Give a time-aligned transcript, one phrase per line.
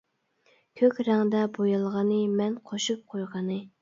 [0.79, 3.61] كۆك رەڭدە بويالغىنى مەن قوشۇپ قويغىنى.